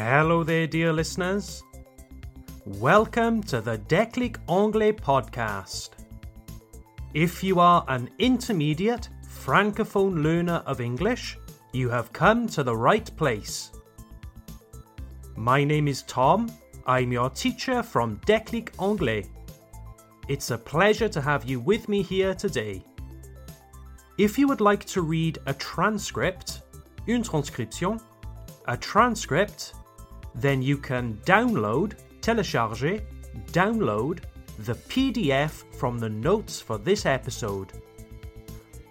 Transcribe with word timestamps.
Hello 0.00 0.44
there, 0.44 0.68
dear 0.68 0.92
listeners. 0.92 1.64
Welcome 2.64 3.42
to 3.42 3.60
the 3.60 3.78
Déclic 3.78 4.36
Anglais 4.48 4.92
podcast. 4.92 5.88
If 7.14 7.42
you 7.42 7.58
are 7.58 7.84
an 7.88 8.08
intermediate 8.20 9.08
francophone 9.28 10.22
learner 10.22 10.62
of 10.66 10.80
English, 10.80 11.36
you 11.72 11.88
have 11.88 12.12
come 12.12 12.46
to 12.46 12.62
the 12.62 12.76
right 12.76 13.10
place. 13.16 13.72
My 15.36 15.64
name 15.64 15.88
is 15.88 16.02
Tom. 16.02 16.48
I'm 16.86 17.10
your 17.10 17.30
teacher 17.30 17.82
from 17.82 18.18
Déclic 18.18 18.70
Anglais. 18.80 19.24
It's 20.28 20.52
a 20.52 20.58
pleasure 20.58 21.08
to 21.08 21.20
have 21.20 21.44
you 21.44 21.58
with 21.58 21.88
me 21.88 22.02
here 22.02 22.36
today. 22.36 22.84
If 24.16 24.38
you 24.38 24.46
would 24.46 24.60
like 24.60 24.84
to 24.94 25.02
read 25.02 25.40
a 25.46 25.54
transcript, 25.54 26.62
une 27.08 27.24
transcription, 27.24 27.98
a 28.68 28.76
transcript, 28.76 29.72
then 30.40 30.62
you 30.62 30.78
can 30.78 31.18
download, 31.24 31.94
télécharger, 32.20 33.02
download 33.52 34.20
the 34.60 34.74
PDF 34.74 35.64
from 35.74 35.98
the 35.98 36.08
notes 36.08 36.60
for 36.60 36.78
this 36.78 37.04
episode. 37.06 37.72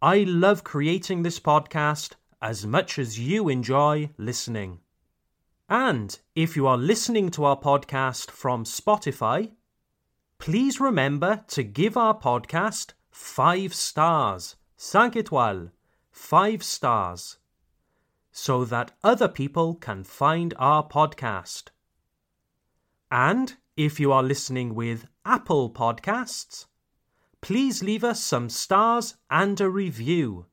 I 0.00 0.24
love 0.24 0.64
creating 0.64 1.22
this 1.22 1.38
podcast 1.38 2.12
as 2.40 2.66
much 2.66 2.98
as 2.98 3.18
you 3.18 3.48
enjoy 3.48 4.10
listening. 4.16 4.80
And 5.68 6.18
if 6.34 6.56
you 6.56 6.66
are 6.66 6.76
listening 6.76 7.30
to 7.30 7.44
our 7.44 7.56
podcast 7.58 8.30
from 8.30 8.64
Spotify, 8.64 9.52
please 10.38 10.80
remember 10.80 11.44
to 11.48 11.62
give 11.62 11.96
our 11.96 12.18
podcast 12.18 12.94
five 13.10 13.74
stars, 13.74 14.56
cinq 14.76 15.14
étoiles, 15.14 15.70
five 16.12 16.62
stars, 16.62 17.38
so 18.30 18.64
that 18.64 18.92
other 19.02 19.28
people 19.28 19.74
can 19.74 20.04
find 20.04 20.54
our 20.58 20.86
podcast. 20.86 21.70
And 23.10 23.56
if 23.76 23.98
you 23.98 24.12
are 24.12 24.22
listening 24.22 24.74
with 24.74 25.06
Apple 25.24 25.70
Podcasts, 25.70 26.66
please 27.40 27.82
leave 27.82 28.04
us 28.04 28.22
some 28.22 28.48
stars 28.48 29.16
and 29.30 29.60
a 29.60 29.68
review. 29.68 30.46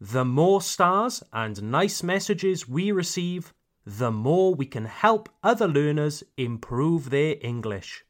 The 0.00 0.24
more 0.24 0.60
stars 0.60 1.22
and 1.32 1.62
nice 1.62 2.02
messages 2.02 2.68
we 2.68 2.92
receive, 2.92 3.54
the 3.84 4.12
more 4.12 4.54
we 4.54 4.66
can 4.66 4.84
help 4.84 5.28
other 5.42 5.66
learners 5.66 6.22
improve 6.36 7.10
their 7.10 7.36
English. 7.40 8.04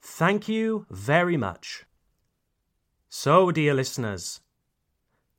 Thank 0.00 0.48
you 0.48 0.86
very 0.88 1.36
much. 1.36 1.84
So, 3.08 3.50
dear 3.50 3.74
listeners, 3.74 4.40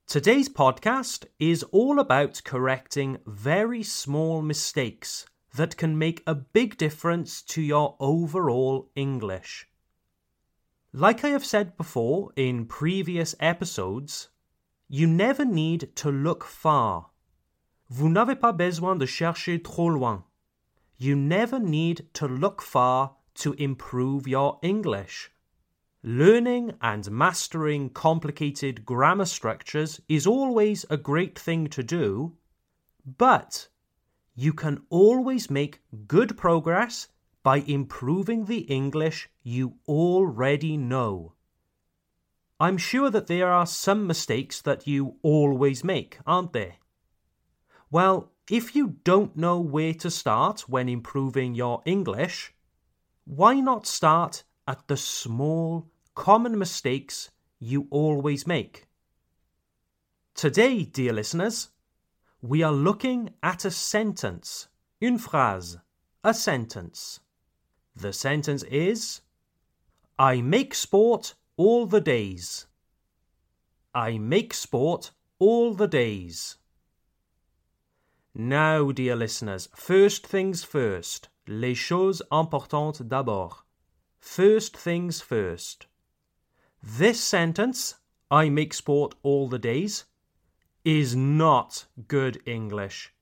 today's 0.08 0.47
podcast 0.47 1.25
is 1.38 1.63
all 1.63 2.00
about 2.00 2.41
correcting 2.45 3.17
very 3.25 3.83
small 3.83 4.41
mistakes 4.41 5.25
that 5.53 5.75
can 5.75 5.97
make 5.97 6.23
a 6.25 6.33
big 6.33 6.77
difference 6.77 7.41
to 7.41 7.61
your 7.61 7.98
overall 7.99 8.89
English. 8.95 9.67
Like 10.93 11.26
I 11.26 11.30
have 11.30 11.45
said 11.45 11.76
before 11.76 12.32
in 12.37 12.67
previous 12.67 13.36
episodes, 13.42 14.30
you 14.87 15.08
never 15.08 15.43
need 15.43 15.93
to 15.98 16.09
look 16.09 16.45
far. 16.45 17.08
Vous 17.92 18.08
n'avez 18.09 18.39
pas 18.39 18.53
besoin 18.53 18.98
de 18.98 19.05
chercher 19.05 19.61
trop 19.61 19.89
loin. 19.89 20.23
You 20.98 21.17
never 21.17 21.59
need 21.59 22.08
to 22.14 22.27
look 22.30 22.61
far 22.61 23.15
to 23.36 23.53
improve 23.55 24.26
your 24.26 24.58
English. 24.61 25.32
Learning 26.03 26.73
and 26.81 27.09
mastering 27.09 27.89
complicated 27.89 28.85
grammar 28.85 29.25
structures 29.25 29.99
is 30.08 30.27
always 30.27 30.85
a 30.89 30.97
great 30.97 31.37
thing 31.37 31.67
to 31.67 31.81
do, 31.81 32.37
but 33.17 33.67
you 34.35 34.53
can 34.53 34.83
always 34.89 35.49
make 35.49 35.81
good 36.08 36.37
progress 36.37 37.08
by 37.41 37.58
improving 37.58 38.45
the 38.45 38.59
English 38.59 39.30
you 39.41 39.73
already 39.87 40.77
know. 40.77 41.33
I'm 42.59 42.77
sure 42.77 43.09
that 43.09 43.27
there 43.27 43.52
are 43.52 43.65
some 43.65 44.05
mistakes 44.05 44.61
that 44.61 44.85
you 44.85 45.17
always 45.23 45.83
make, 45.83 46.19
aren't 46.25 46.53
there? 46.53 46.75
Well, 47.89 48.31
if 48.49 48.75
you 48.75 48.97
don't 49.03 49.35
know 49.35 49.59
where 49.59 49.93
to 49.95 50.11
start 50.11 50.61
when 50.69 50.89
improving 50.89 51.55
your 51.55 51.81
English, 51.85 52.53
why 53.25 53.59
not 53.59 53.87
start 53.87 54.43
at 54.67 54.88
the 54.88 54.98
small, 54.98 55.88
common 56.16 56.58
mistakes 56.58 57.32
you 57.60 57.88
always 57.89 58.45
make? 58.45 58.88
Today, 60.36 60.83
dear 60.83 61.14
listeners, 61.14 61.70
we 62.42 62.61
are 62.61 62.72
looking 62.72 63.32
at 63.42 63.66
a 63.66 63.72
sentence, 63.72 64.67
une 65.02 65.17
phrase, 65.17 65.77
a 66.23 66.33
sentence. 66.33 67.20
The 67.95 68.14
sentence 68.14 68.64
is 68.64 69.22
I 70.20 70.42
make 70.42 70.76
sport 70.76 71.33
all 71.58 71.88
the 71.88 72.02
days. 72.02 72.67
I 73.95 74.20
make 74.20 74.54
sport 74.54 75.11
all 75.39 75.73
the 75.73 75.88
days. 75.88 76.58
Now, 78.36 78.92
dear 78.92 79.16
listeners, 79.16 79.70
first 79.76 80.27
things 80.27 80.64
first. 80.64 81.30
Les 81.48 81.73
choses 81.73 82.22
importantes 82.32 83.00
d'abord. 83.00 83.64
First 84.20 84.76
things 84.76 85.22
first. 85.22 85.88
This 86.83 87.20
sentence, 87.20 87.95
I 88.30 88.50
make 88.50 88.73
sport 88.73 89.16
all 89.23 89.48
the 89.48 89.60
days, 89.60 90.05
is 90.83 91.16
not 91.16 91.86
good 92.08 92.42
English. 92.45 93.14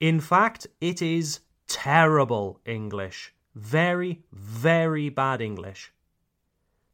In 0.00 0.20
fact, 0.20 0.66
it 0.80 1.00
is 1.00 1.40
terrible 1.68 2.60
English. 2.64 3.34
Very, 3.54 4.22
very 4.32 5.08
bad 5.08 5.40
English. 5.40 5.92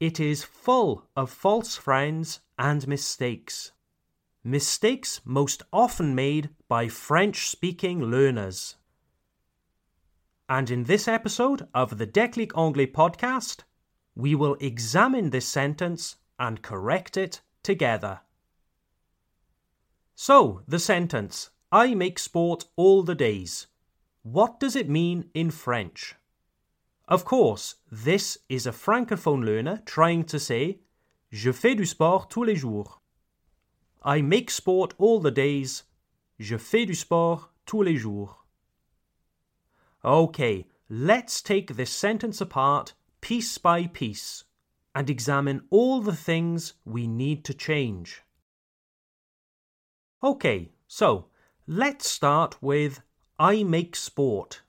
It 0.01 0.21
is 0.21 0.45
full 0.45 1.07
of 1.17 1.31
false 1.31 1.77
friends 1.77 2.41
and 2.59 2.87
mistakes. 2.87 3.73
Mistakes 4.45 5.21
most 5.25 5.63
often 5.73 6.15
made 6.15 6.51
by 6.69 6.89
French 6.89 7.49
speaking 7.49 8.03
learners. 8.03 8.77
And 10.49 10.71
in 10.71 10.85
this 10.85 11.07
episode 11.07 11.69
of 11.75 11.99
the 11.99 12.07
Déclic 12.07 12.57
Anglais 12.57 12.87
podcast, 12.87 13.65
we 14.15 14.35
will 14.35 14.57
examine 14.61 15.31
this 15.31 15.47
sentence 15.47 16.17
and 16.39 16.63
correct 16.63 17.17
it 17.19 17.43
together. 17.63 18.21
So, 20.15 20.63
the 20.67 20.79
sentence 20.79 21.51
I 21.71 21.95
make 21.95 22.19
sport 22.19 22.65
all 22.77 23.03
the 23.03 23.15
days. 23.15 23.67
What 24.23 24.59
does 24.59 24.75
it 24.75 24.89
mean 24.89 25.31
in 25.35 25.51
French? 25.51 26.15
Of 27.07 27.27
course, 27.27 27.75
this 27.93 28.39
is 28.49 28.67
a 28.67 28.73
francophone 28.73 29.45
learner 29.45 29.83
trying 29.85 30.25
to 30.25 30.41
say 30.41 30.81
Je 31.31 31.53
fais 31.53 31.77
du 31.77 31.85
sport 31.85 32.29
tous 32.31 32.47
les 32.47 32.57
jours. 32.57 33.01
I 34.03 34.23
make 34.23 34.51
sport 34.51 34.95
all 34.97 35.21
the 35.21 35.31
days. 35.31 35.83
Je 36.39 36.57
fais 36.57 36.87
du 36.87 36.95
sport 36.95 37.53
tous 37.67 37.83
les 37.83 37.97
jours. 37.97 38.38
Okay, 40.05 40.67
let's 40.89 41.43
take 41.43 41.75
this 41.75 41.91
sentence 41.91 42.41
apart 42.41 42.95
piece 43.21 43.59
by 43.59 43.87
piece 43.87 44.45
and 44.95 45.11
examine 45.11 45.63
all 45.71 46.01
the 46.01 46.15
things 46.15 46.75
we 46.85 47.07
need 47.07 47.45
to 47.45 47.55
change. 47.55 48.23
Okay, 50.23 50.71
so 50.87 51.27
let's 51.67 52.11
start 52.11 52.63
with 52.63 53.01
I 53.39 53.63
make 53.63 53.95
sport. 53.95 54.63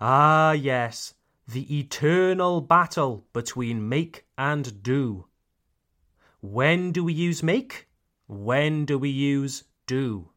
Ah, 0.00 0.52
yes, 0.52 1.14
the 1.46 1.78
eternal 1.78 2.60
battle 2.60 3.26
between 3.32 3.88
make 3.88 4.26
and 4.36 4.82
do. 4.82 5.26
When 6.40 6.90
do 6.90 7.04
we 7.04 7.12
use 7.12 7.42
make? 7.42 7.86
When 8.26 8.84
do 8.84 8.98
we 8.98 9.10
use 9.10 9.64
do? 9.86 10.31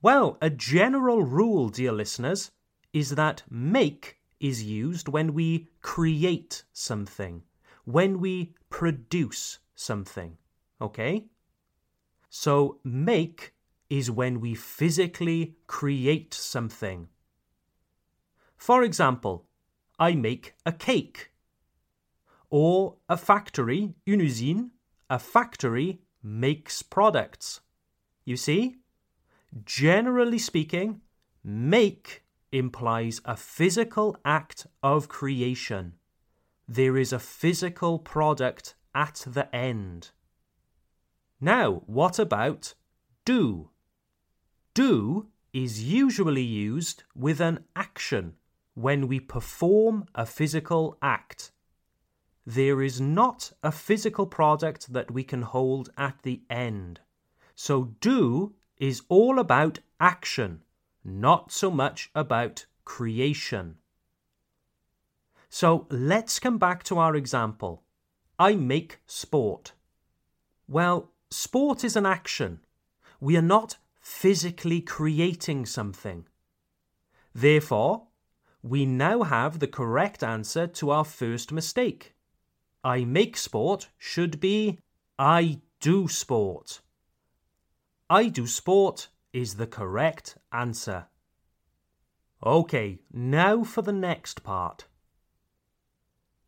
Well, 0.00 0.38
a 0.40 0.48
general 0.48 1.22
rule, 1.22 1.68
dear 1.70 1.90
listeners, 1.92 2.52
is 2.92 3.10
that 3.10 3.42
make 3.50 4.18
is 4.38 4.62
used 4.62 5.08
when 5.08 5.34
we 5.34 5.68
create 5.82 6.62
something, 6.72 7.42
when 7.84 8.20
we 8.20 8.54
produce 8.70 9.58
something. 9.74 10.38
Okay? 10.80 11.26
So, 12.30 12.78
make 12.84 13.54
is 13.90 14.10
when 14.10 14.40
we 14.40 14.54
physically 14.54 15.56
create 15.66 16.32
something. 16.32 17.08
For 18.56 18.84
example, 18.84 19.46
I 19.98 20.14
make 20.14 20.54
a 20.64 20.72
cake. 20.72 21.32
Or 22.50 22.96
a 23.08 23.16
factory, 23.16 23.94
une 24.06 24.20
usine, 24.20 24.70
a 25.10 25.18
factory 25.18 26.02
makes 26.22 26.82
products. 26.82 27.60
You 28.24 28.36
see? 28.36 28.76
Generally 29.64 30.38
speaking, 30.38 31.00
make 31.42 32.22
implies 32.52 33.20
a 33.24 33.36
physical 33.36 34.16
act 34.24 34.66
of 34.82 35.08
creation. 35.08 35.94
There 36.66 36.96
is 36.96 37.12
a 37.12 37.18
physical 37.18 37.98
product 37.98 38.74
at 38.94 39.24
the 39.26 39.54
end. 39.54 40.10
Now, 41.40 41.82
what 41.86 42.18
about 42.18 42.74
do? 43.24 43.70
Do 44.74 45.28
is 45.52 45.84
usually 45.84 46.42
used 46.42 47.04
with 47.14 47.40
an 47.40 47.64
action 47.74 48.34
when 48.74 49.08
we 49.08 49.18
perform 49.18 50.04
a 50.14 50.26
physical 50.26 50.98
act. 51.00 51.52
There 52.46 52.82
is 52.82 53.00
not 53.00 53.52
a 53.62 53.72
physical 53.72 54.26
product 54.26 54.92
that 54.92 55.10
we 55.10 55.24
can 55.24 55.42
hold 55.42 55.90
at 55.96 56.22
the 56.22 56.42
end. 56.48 57.00
So, 57.54 57.94
do 58.00 58.54
is 58.78 59.02
all 59.08 59.38
about 59.38 59.80
action, 60.00 60.62
not 61.04 61.52
so 61.52 61.70
much 61.70 62.10
about 62.14 62.66
creation. 62.84 63.76
So, 65.48 65.86
let's 65.90 66.38
come 66.38 66.58
back 66.58 66.84
to 66.84 66.98
our 66.98 67.16
example. 67.16 67.82
I 68.38 68.54
make 68.54 69.00
sport. 69.06 69.72
Well, 70.68 71.10
sport 71.30 71.84
is 71.84 71.96
an 71.96 72.06
action. 72.06 72.60
We 73.20 73.36
are 73.36 73.42
not 73.42 73.78
physically 74.00 74.80
creating 74.80 75.66
something. 75.66 76.26
Therefore, 77.34 78.08
we 78.62 78.84
now 78.84 79.22
have 79.22 79.58
the 79.58 79.66
correct 79.66 80.22
answer 80.22 80.66
to 80.66 80.90
our 80.90 81.04
first 81.04 81.52
mistake. 81.52 82.14
I 82.84 83.04
make 83.04 83.36
sport 83.36 83.88
should 83.98 84.40
be 84.40 84.78
I 85.18 85.60
do 85.80 86.08
sport. 86.08 86.80
I 88.10 88.28
do 88.28 88.46
sport 88.46 89.08
is 89.34 89.56
the 89.56 89.66
correct 89.66 90.38
answer. 90.50 91.06
Okay, 92.44 93.00
now 93.12 93.64
for 93.64 93.82
the 93.82 93.92
next 93.92 94.42
part. 94.42 94.86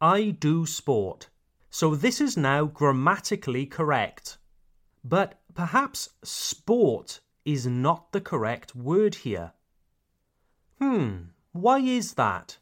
I 0.00 0.30
do 0.30 0.64
sport. 0.64 1.28
So 1.68 1.94
this 1.94 2.20
is 2.20 2.36
now 2.36 2.64
grammatically 2.64 3.66
correct. 3.66 4.38
But 5.04 5.40
perhaps 5.54 6.08
sport 6.22 7.20
is 7.44 7.66
not 7.66 8.12
the 8.12 8.20
correct 8.20 8.74
word 8.74 9.16
here. 9.16 9.52
Hmm, 10.78 11.30
why 11.52 11.80
is 11.80 12.14
that? 12.14 12.56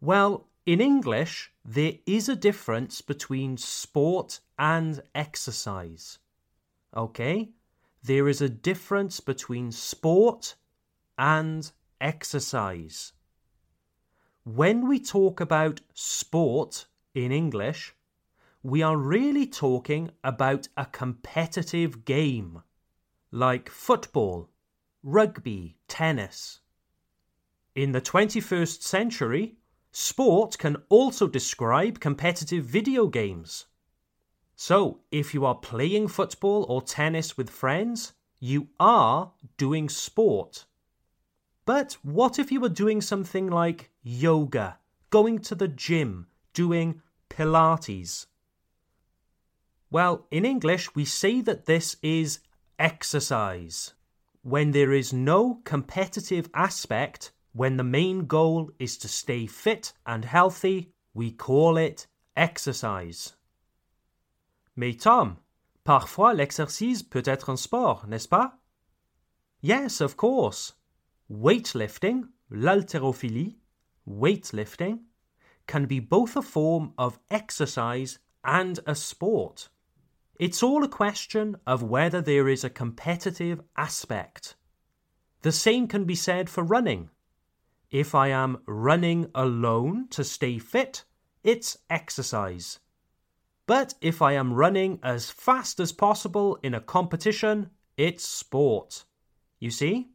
Well, 0.00 0.48
in 0.64 0.80
English, 0.80 1.52
there 1.64 1.94
is 2.06 2.28
a 2.28 2.36
difference 2.36 3.02
between 3.02 3.58
sport 3.58 4.40
and 4.58 5.02
exercise. 5.14 6.18
Okay? 6.96 7.50
There 8.08 8.26
is 8.26 8.40
a 8.40 8.48
difference 8.48 9.20
between 9.20 9.70
sport 9.70 10.54
and 11.18 11.70
exercise. 12.00 13.12
When 14.44 14.88
we 14.88 14.98
talk 14.98 15.42
about 15.42 15.82
sport 15.92 16.86
in 17.14 17.32
English, 17.32 17.94
we 18.62 18.80
are 18.80 18.96
really 18.96 19.46
talking 19.46 20.10
about 20.24 20.68
a 20.74 20.86
competitive 20.86 22.06
game 22.06 22.62
like 23.30 23.68
football, 23.68 24.48
rugby, 25.02 25.76
tennis. 25.86 26.60
In 27.74 27.92
the 27.92 28.00
21st 28.00 28.80
century, 28.80 29.58
sport 29.92 30.56
can 30.56 30.78
also 30.88 31.28
describe 31.28 32.00
competitive 32.00 32.64
video 32.64 33.08
games. 33.08 33.66
So, 34.60 34.98
if 35.12 35.34
you 35.34 35.46
are 35.46 35.54
playing 35.54 36.08
football 36.08 36.66
or 36.68 36.82
tennis 36.82 37.36
with 37.36 37.48
friends, 37.48 38.12
you 38.40 38.66
are 38.80 39.30
doing 39.56 39.88
sport. 39.88 40.64
But 41.64 41.96
what 42.02 42.40
if 42.40 42.50
you 42.50 42.58
were 42.58 42.68
doing 42.68 43.00
something 43.00 43.46
like 43.46 43.92
yoga, 44.02 44.78
going 45.10 45.38
to 45.42 45.54
the 45.54 45.68
gym, 45.68 46.26
doing 46.54 47.02
Pilates? 47.30 48.26
Well, 49.92 50.26
in 50.28 50.44
English, 50.44 50.92
we 50.92 51.04
say 51.04 51.40
that 51.42 51.66
this 51.66 51.94
is 52.02 52.40
exercise. 52.80 53.94
When 54.42 54.72
there 54.72 54.92
is 54.92 55.12
no 55.12 55.60
competitive 55.62 56.50
aspect, 56.52 57.30
when 57.52 57.76
the 57.76 57.84
main 57.84 58.26
goal 58.26 58.72
is 58.80 58.96
to 58.98 59.08
stay 59.08 59.46
fit 59.46 59.92
and 60.04 60.24
healthy, 60.24 60.90
we 61.14 61.30
call 61.30 61.76
it 61.76 62.08
exercise. 62.36 63.34
Mais 64.78 64.94
Tom, 64.94 65.38
parfois 65.82 66.32
l'exercice 66.34 67.02
peut 67.02 67.24
être 67.24 67.50
un 67.50 67.56
sport, 67.56 68.06
n'est-ce 68.06 68.28
pas? 68.28 68.60
Yes, 69.60 70.00
of 70.00 70.14
course. 70.16 70.74
Weightlifting, 71.28 72.28
l'haltérophilie, 72.48 73.56
weightlifting, 74.06 75.00
can 75.66 75.86
be 75.86 75.98
both 75.98 76.36
a 76.36 76.42
form 76.42 76.92
of 76.96 77.18
exercise 77.28 78.20
and 78.44 78.78
a 78.86 78.94
sport. 78.94 79.68
It's 80.38 80.62
all 80.62 80.84
a 80.84 80.88
question 80.88 81.56
of 81.66 81.82
whether 81.82 82.22
there 82.22 82.46
is 82.46 82.62
a 82.62 82.70
competitive 82.70 83.60
aspect. 83.76 84.54
The 85.42 85.50
same 85.50 85.88
can 85.88 86.04
be 86.04 86.14
said 86.14 86.48
for 86.48 86.62
running. 86.62 87.10
If 87.90 88.14
I 88.14 88.28
am 88.28 88.58
running 88.68 89.28
alone 89.34 90.06
to 90.10 90.22
stay 90.22 90.60
fit, 90.60 91.02
it's 91.42 91.78
exercise. 91.90 92.78
But 93.68 93.94
if 94.00 94.22
I 94.22 94.32
am 94.32 94.54
running 94.54 94.98
as 95.02 95.30
fast 95.30 95.78
as 95.78 95.92
possible 95.92 96.58
in 96.62 96.72
a 96.72 96.80
competition, 96.80 97.68
it's 97.98 98.24
sport. 98.26 99.04
You 99.60 99.70
see? 99.70 100.08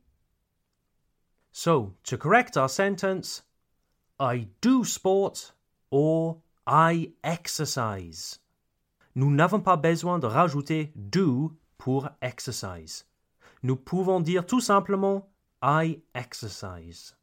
So, 1.51 1.94
to 2.05 2.17
correct 2.17 2.57
our 2.57 2.67
sentence, 2.67 3.44
I 4.19 4.47
do 4.61 4.83
sport 4.83 5.51
or 5.91 6.41
I 6.65 7.11
exercise. 7.23 8.39
Nous 9.13 9.29
n'avons 9.29 9.63
pas 9.63 9.77
besoin 9.77 10.19
de 10.19 10.25
rajouter 10.25 10.91
do 10.95 11.55
pour 11.77 12.09
exercise. 12.23 13.03
Nous 13.62 13.75
pouvons 13.75 14.24
dire 14.24 14.48
tout 14.48 14.62
simplement 14.62 15.27
I 15.62 16.01
exercise. 16.15 17.13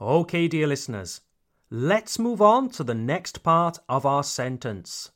Okay, 0.00 0.48
dear 0.48 0.66
listeners, 0.66 1.20
let's 1.70 2.18
move 2.18 2.42
on 2.42 2.68
to 2.68 2.82
the 2.82 2.94
next 2.94 3.44
part 3.44 3.78
of 3.88 4.04
our 4.04 4.24
sentence. 4.24 5.12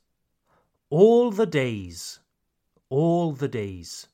All 0.89 1.29
the 1.29 1.45
days. 1.45 2.19
All 2.89 3.33
the 3.33 3.49
days. 3.49 4.07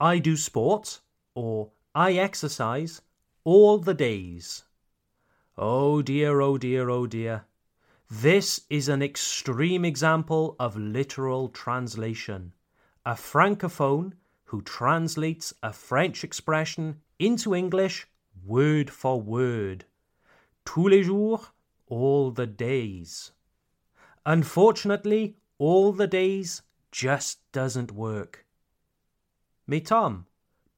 I 0.00 0.18
do 0.18 0.36
sport 0.36 1.00
or 1.34 1.70
I 1.94 2.14
exercise 2.14 3.02
all 3.44 3.78
the 3.78 3.94
days. 3.94 4.64
Oh 5.56 6.02
dear, 6.02 6.40
oh 6.40 6.58
dear, 6.58 6.90
oh 6.90 7.06
dear. 7.06 7.44
This 8.10 8.62
is 8.68 8.88
an 8.88 9.02
extreme 9.02 9.84
example 9.84 10.56
of 10.58 10.76
literal 10.76 11.48
translation. 11.48 12.54
A 13.06 13.12
francophone 13.12 14.14
who 14.46 14.62
translates 14.62 15.54
a 15.62 15.72
French 15.72 16.24
expression 16.24 17.02
into 17.20 17.54
English 17.54 18.08
word 18.44 18.90
for 18.90 19.20
word. 19.20 19.84
Tous 20.64 20.88
les 20.88 21.02
jours, 21.02 21.52
all 21.88 22.32
the 22.32 22.46
days. 22.46 23.32
Unfortunately, 24.24 25.36
all 25.58 25.92
the 25.92 26.06
days 26.06 26.62
just 26.92 27.40
doesn't 27.52 27.92
work. 27.92 28.46
Mais 29.66 29.80
Tom, 29.80 30.24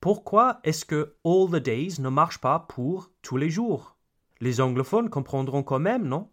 pourquoi 0.01 0.61
est-ce 0.65 0.85
que 0.85 1.15
all 1.23 1.49
the 1.49 1.61
days 1.61 1.99
ne 1.99 2.11
marche 2.11 2.39
pas 2.39 2.59
pour 2.69 3.11
tous 3.23 3.37
les 3.37 3.51
jours? 3.51 3.97
Les 4.41 4.61
anglophones 4.61 5.09
comprendront 5.09 5.63
quand 5.63 5.79
même, 5.79 6.09
non? 6.09 6.29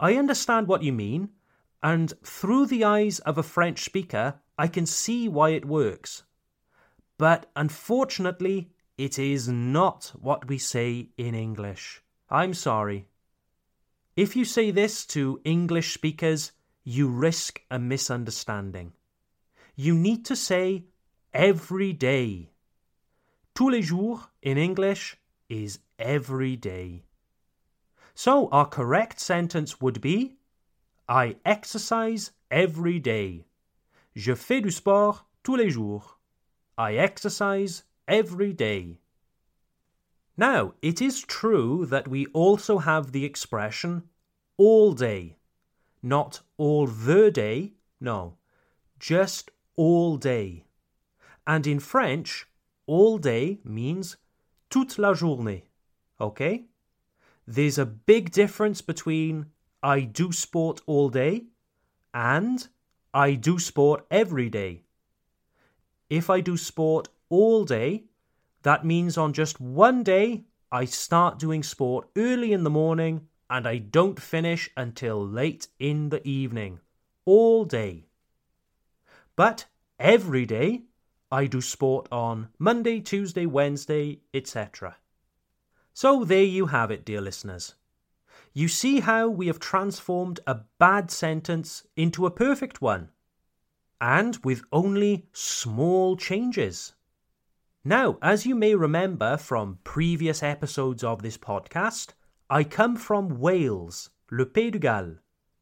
I 0.00 0.16
understand 0.16 0.68
what 0.68 0.82
you 0.82 0.92
mean, 0.92 1.30
and 1.82 2.12
through 2.22 2.66
the 2.66 2.84
eyes 2.84 3.20
of 3.20 3.38
a 3.38 3.42
French 3.42 3.84
speaker, 3.84 4.40
I 4.58 4.68
can 4.68 4.86
see 4.86 5.28
why 5.28 5.50
it 5.50 5.64
works. 5.64 6.24
But 7.16 7.50
unfortunately, 7.56 8.70
it 8.98 9.16
is 9.16 9.48
not 9.48 10.12
what 10.20 10.48
we 10.48 10.58
say 10.58 11.08
in 11.16 11.34
English. 11.34 12.02
I'm 12.28 12.52
sorry. 12.52 13.06
If 14.16 14.34
you 14.34 14.44
say 14.44 14.72
this 14.72 15.06
to 15.06 15.40
English 15.44 15.94
speakers, 15.94 16.50
you 16.82 17.08
risk 17.08 17.62
a 17.70 17.78
misunderstanding. 17.78 18.92
You 19.76 19.94
need 19.94 20.24
to 20.26 20.34
say 20.34 20.86
every 21.32 21.92
day. 21.92 22.50
Tous 23.54 23.70
les 23.70 23.82
jours 23.82 24.28
in 24.42 24.58
English 24.58 25.16
is 25.48 25.78
every 25.98 26.56
day. 26.56 27.04
So 28.16 28.48
our 28.50 28.66
correct 28.66 29.20
sentence 29.20 29.80
would 29.80 30.00
be 30.00 30.38
I 31.08 31.36
exercise 31.44 32.32
every 32.50 32.98
day. 32.98 33.44
Je 34.16 34.34
fais 34.34 34.60
du 34.60 34.72
sport 34.72 35.24
tous 35.44 35.56
les 35.56 35.70
jours. 35.70 36.18
I 36.76 36.96
exercise 36.96 37.84
every 38.08 38.52
day. 38.52 38.98
Now, 40.36 40.74
it 40.82 41.02
is 41.02 41.20
true 41.20 41.86
that 41.86 42.08
we 42.08 42.26
also 42.26 42.78
have 42.78 43.12
the 43.12 43.24
expression 43.24 44.04
all 44.56 44.92
day. 44.92 45.36
Not 46.02 46.40
all 46.56 46.86
the 46.86 47.30
day, 47.30 47.74
no, 48.00 48.38
just 48.98 49.50
all 49.76 50.16
day. 50.16 50.64
And 51.46 51.66
in 51.66 51.80
French, 51.80 52.46
all 52.86 53.18
day 53.18 53.58
means 53.64 54.16
toute 54.70 54.98
la 54.98 55.12
journée. 55.14 55.62
Okay? 56.20 56.64
There's 57.46 57.78
a 57.78 57.86
big 57.86 58.30
difference 58.30 58.80
between 58.80 59.46
I 59.82 60.00
do 60.00 60.32
sport 60.32 60.80
all 60.86 61.08
day 61.08 61.46
and 62.12 62.68
I 63.14 63.34
do 63.34 63.58
sport 63.58 64.06
every 64.10 64.50
day. 64.50 64.82
If 66.10 66.30
I 66.30 66.40
do 66.40 66.56
sport 66.56 67.08
all 67.28 67.64
day, 67.64 68.04
that 68.62 68.84
means 68.84 69.16
on 69.16 69.32
just 69.32 69.60
one 69.60 70.02
day 70.02 70.44
I 70.70 70.84
start 70.84 71.38
doing 71.38 71.62
sport 71.62 72.08
early 72.16 72.52
in 72.52 72.64
the 72.64 72.70
morning 72.70 73.28
and 73.48 73.66
I 73.66 73.78
don't 73.78 74.20
finish 74.20 74.68
until 74.76 75.26
late 75.26 75.68
in 75.78 76.10
the 76.10 76.26
evening. 76.26 76.80
All 77.24 77.64
day. 77.64 78.06
But 79.36 79.66
every 79.98 80.44
day 80.44 80.82
I 81.30 81.46
do 81.46 81.60
sport 81.60 82.08
on 82.10 82.48
Monday, 82.58 83.00
Tuesday, 83.00 83.46
Wednesday, 83.46 84.20
etc. 84.32 84.96
So 85.92 86.24
there 86.24 86.44
you 86.44 86.66
have 86.66 86.90
it, 86.90 87.04
dear 87.04 87.20
listeners. 87.20 87.74
You 88.52 88.68
see 88.68 89.00
how 89.00 89.28
we 89.28 89.46
have 89.46 89.58
transformed 89.58 90.40
a 90.46 90.60
bad 90.78 91.10
sentence 91.10 91.86
into 91.96 92.26
a 92.26 92.30
perfect 92.30 92.80
one, 92.80 93.10
and 94.00 94.36
with 94.44 94.62
only 94.72 95.28
small 95.32 96.16
changes. 96.16 96.94
Now, 97.88 98.18
as 98.20 98.44
you 98.44 98.54
may 98.54 98.74
remember 98.74 99.38
from 99.38 99.78
previous 99.82 100.42
episodes 100.42 101.02
of 101.02 101.22
this 101.22 101.38
podcast, 101.38 102.08
I 102.50 102.62
come 102.62 102.96
from 102.96 103.38
Wales, 103.38 104.10
Le 104.30 104.44
Pays 104.44 104.72
de 104.72 104.78
Galles, 104.78 105.16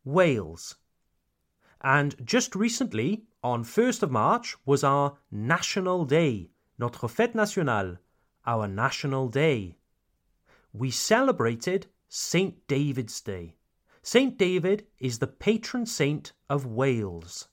Wales. 0.04 0.75
And 1.83 2.16
just 2.26 2.56
recently, 2.56 3.26
on 3.45 3.62
1st 3.62 4.02
of 4.02 4.11
March, 4.11 4.56
was 4.66 4.83
our 4.83 5.18
National 5.30 6.04
Day, 6.04 6.50
Notre 6.80 7.06
Fête 7.06 7.37
Nationale, 7.37 7.99
our 8.45 8.66
National 8.66 9.28
Day. 9.28 9.76
We 10.73 10.90
celebrated 10.90 11.87
St. 12.09 12.66
David's 12.66 13.21
Day. 13.21 13.54
St. 14.02 14.37
David 14.37 14.85
is 14.99 15.21
the 15.21 15.28
patron 15.28 15.87
saint 15.87 16.33
of 16.50 16.66
Wales. 16.66 17.47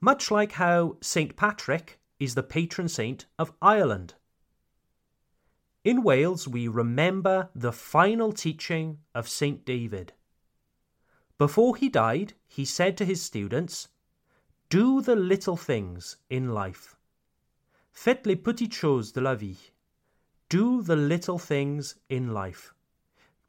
Much 0.00 0.32
like 0.32 0.50
how 0.50 0.96
St. 1.00 1.36
Patrick 1.36 2.00
is 2.18 2.34
the 2.34 2.42
patron 2.42 2.88
saint 2.88 3.26
of 3.38 3.52
Ireland. 3.60 4.14
In 5.84 6.02
Wales, 6.02 6.48
we 6.48 6.66
remember 6.66 7.48
the 7.54 7.72
final 7.72 8.32
teaching 8.32 8.98
of 9.14 9.28
St. 9.28 9.64
David. 9.64 10.12
Before 11.38 11.76
he 11.76 11.88
died, 11.88 12.32
he 12.48 12.64
said 12.64 12.96
to 12.96 13.04
his 13.04 13.22
students, 13.22 13.88
Do 14.68 15.00
the 15.00 15.14
little 15.14 15.56
things 15.56 16.16
in 16.28 16.52
life. 16.52 16.96
Faites 17.92 18.26
les 18.26 18.36
petites 18.36 18.74
choses 18.74 19.12
de 19.12 19.20
la 19.20 19.34
vie. 19.34 19.70
Do 20.48 20.82
the 20.82 20.96
little 20.96 21.38
things 21.38 21.96
in 22.08 22.32
life. 22.32 22.74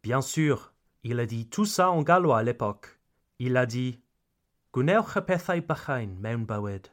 Bien 0.01 0.21
sûr, 0.21 0.71
il 1.03 1.19
a 1.19 1.25
dit 1.25 1.45
tout 1.49 1.65
ça 1.65 1.89
en 1.89 2.03
gallois 2.03 2.39
à 2.39 2.43
l'époque. 2.43 2.99
Il 3.39 3.57
a 3.57 3.65
dit, 3.65 3.99
Gwnewch 4.73 5.15
y 5.15 5.21
pethau 5.21 5.61
bychain 5.61 6.19
mewn 6.19 6.45
bywyd. 6.45 6.89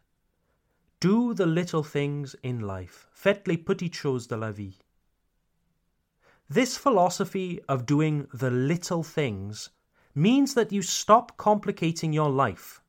Do 1.04 1.34
the 1.34 1.44
little 1.44 1.82
things 1.82 2.34
in 2.42 2.60
life. 2.60 3.08
Faites 3.12 3.46
les 3.46 3.58
petites 3.58 3.94
choses 3.94 4.26
de 4.26 4.38
la 4.38 4.50
vie. 4.50 4.78
This 6.48 6.78
philosophy 6.78 7.60
of 7.68 7.84
doing 7.84 8.26
the 8.32 8.50
little 8.50 9.02
things 9.02 9.68
means 10.14 10.54
that 10.54 10.72
you 10.72 10.80
stop 10.80 11.36
complicating 11.36 12.14
your 12.14 12.30
life. 12.30 12.80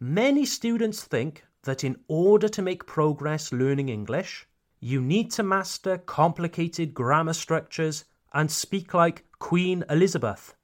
Many 0.00 0.44
students 0.44 1.04
think 1.04 1.44
that 1.62 1.84
in 1.84 2.00
order 2.08 2.48
to 2.48 2.62
make 2.62 2.84
progress 2.84 3.52
learning 3.52 3.90
English, 3.90 4.48
you 4.80 5.00
need 5.00 5.30
to 5.34 5.44
master 5.44 5.98
complicated 5.98 6.94
grammar 6.94 7.34
structures 7.34 8.06
and 8.32 8.50
speak 8.50 8.92
like 8.92 9.24
Queen 9.38 9.84
Elizabeth. 9.88 10.56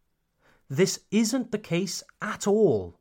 This 0.69 0.99
isn't 1.12 1.52
the 1.52 1.61
case 1.61 2.02
at 2.21 2.49
all. 2.49 3.00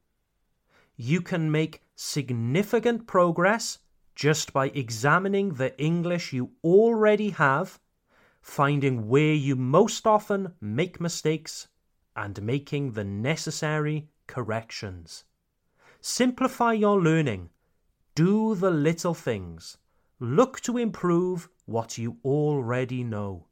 You 1.02 1.22
can 1.22 1.50
make 1.50 1.82
significant 1.96 3.08
progress 3.08 3.80
just 4.14 4.52
by 4.54 4.68
examining 4.68 5.54
the 5.54 5.72
English 5.82 6.34
you 6.34 6.52
already 6.64 7.30
have 7.30 7.80
finding 8.42 9.08
where 9.08 9.34
you 9.34 9.56
most 9.56 10.08
often 10.08 10.54
make 10.60 11.00
mistakes, 11.00 11.68
and 12.16 12.42
making 12.42 12.92
the 12.92 13.04
necessary 13.04 14.10
corrections. 14.28 15.24
Simplify 16.02 16.74
your 16.74 17.00
learning. 17.00 17.50
Do 18.16 18.56
the 18.56 18.72
little 18.72 19.14
things. 19.14 19.78
Look 20.20 20.60
to 20.62 20.78
improve 20.78 21.50
what 21.66 21.98
you 21.98 22.18
already 22.26 23.04
know. 23.04 23.46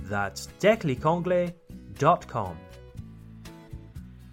That's 0.00 0.48
declicanglais.com 0.60 2.56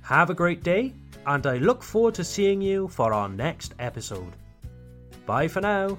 have 0.03 0.29
a 0.29 0.33
great 0.33 0.63
day, 0.63 0.93
and 1.25 1.47
I 1.47 1.57
look 1.57 1.81
forward 1.81 2.15
to 2.15 2.25
seeing 2.25 2.62
you 2.62 2.89
for 2.89 3.13
our 3.13 3.29
next 3.29 3.73
episode. 3.79 4.33
Bye 5.25 5.47
for 5.47 5.62
now. 5.62 5.97